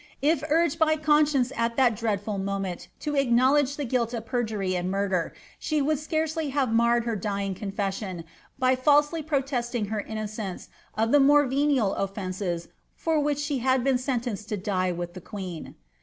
[0.23, 4.89] If urged by conscience at that dreadful moment to acknowledge che guilt of peijury and
[4.89, 8.23] murder, she would scarcely have marred her dying confession
[8.57, 13.99] by falsely protesting her innocence of the more venial oflences for which she had been
[13.99, 15.75] sentenced to die with the queen.